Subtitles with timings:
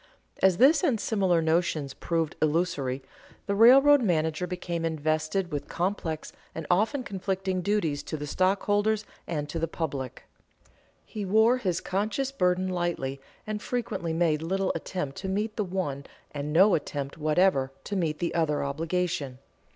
[0.41, 3.03] As this and similar notions proved illusory,
[3.45, 9.47] the railroad manager became invested with complex and often conflicting duties to the stockholders and
[9.47, 10.23] to the public.
[11.05, 16.05] He wore his conscience burden lightly, and frequently made little attempt to meet the one
[16.31, 19.37] and no attempt whatever to meet the other obligation.